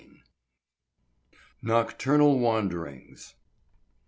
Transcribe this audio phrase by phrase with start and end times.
[0.01, 0.23] V.
[1.61, 3.35] NOCTURNAL WANDERINGS.